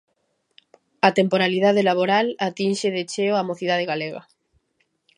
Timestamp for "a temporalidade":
1.07-1.85